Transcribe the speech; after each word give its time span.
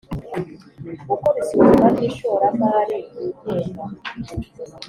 gukora 1.09 1.37
isuzuma 1.41 1.85
ry 1.93 2.01
ishoramari 2.09 2.97
ryigenga 3.37 3.83